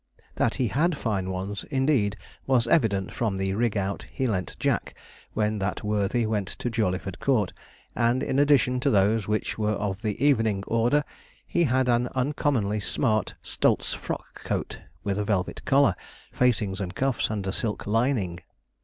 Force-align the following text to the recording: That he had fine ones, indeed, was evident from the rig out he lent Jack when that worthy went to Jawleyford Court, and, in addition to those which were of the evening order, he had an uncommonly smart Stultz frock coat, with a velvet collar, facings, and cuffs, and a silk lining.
That 0.37 0.55
he 0.55 0.69
had 0.69 0.97
fine 0.97 1.29
ones, 1.29 1.63
indeed, 1.69 2.17
was 2.47 2.65
evident 2.65 3.13
from 3.13 3.37
the 3.37 3.53
rig 3.53 3.77
out 3.77 4.07
he 4.11 4.25
lent 4.25 4.57
Jack 4.57 4.95
when 5.33 5.59
that 5.59 5.83
worthy 5.83 6.25
went 6.25 6.47
to 6.47 6.71
Jawleyford 6.71 7.19
Court, 7.19 7.53
and, 7.95 8.23
in 8.23 8.39
addition 8.39 8.79
to 8.79 8.89
those 8.89 9.27
which 9.27 9.59
were 9.59 9.73
of 9.73 10.01
the 10.01 10.19
evening 10.25 10.63
order, 10.65 11.03
he 11.45 11.65
had 11.65 11.87
an 11.87 12.07
uncommonly 12.15 12.79
smart 12.79 13.35
Stultz 13.43 13.93
frock 13.93 14.43
coat, 14.43 14.79
with 15.03 15.19
a 15.19 15.23
velvet 15.23 15.63
collar, 15.65 15.93
facings, 16.31 16.81
and 16.81 16.95
cuffs, 16.95 17.29
and 17.29 17.45
a 17.45 17.53
silk 17.53 17.85
lining. 17.85 18.39